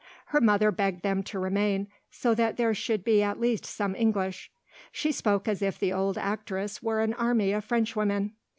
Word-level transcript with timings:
Her 0.33 0.41
mother 0.41 0.71
begged 0.71 1.03
them 1.03 1.21
to 1.25 1.37
remain, 1.37 1.87
"so 2.09 2.33
that 2.33 2.57
there 2.57 2.73
should 2.73 3.03
be 3.03 3.21
at 3.21 3.39
least 3.39 3.65
some 3.67 3.93
English"; 3.95 4.49
she 4.91 5.11
spoke 5.11 5.47
as 5.47 5.61
if 5.61 5.77
the 5.77 5.93
old 5.93 6.17
actress 6.17 6.81
were 6.81 7.01
an 7.01 7.13
army 7.13 7.51
of 7.51 7.63
Frenchwomen. 7.65 8.31